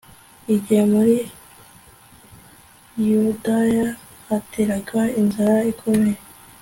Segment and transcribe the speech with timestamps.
[0.55, 1.15] igihe muri
[3.07, 3.87] yudaya
[4.27, 6.19] hateraga inzara ikomeye